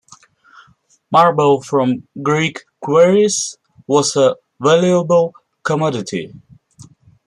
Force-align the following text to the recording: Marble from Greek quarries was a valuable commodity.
Marble 1.11 1.61
from 1.61 2.07
Greek 2.23 2.61
quarries 2.79 3.55
was 3.85 4.15
a 4.15 4.35
valuable 4.59 5.35
commodity. 5.61 6.33